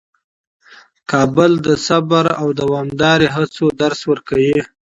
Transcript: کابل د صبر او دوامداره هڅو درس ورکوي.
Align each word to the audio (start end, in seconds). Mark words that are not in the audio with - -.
کابل 1.11 1.51
د 1.65 1.67
صبر 1.87 2.25
او 2.41 2.47
دوامداره 2.61 3.27
هڅو 3.35 3.65
درس 3.81 3.99
ورکوي. 4.11 4.59